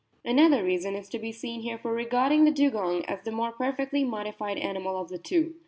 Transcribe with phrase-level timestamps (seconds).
[0.25, 4.03] Another reason is to be seen here for regarding the Dugong as the more perfectly
[4.03, 5.53] modified animal of the two.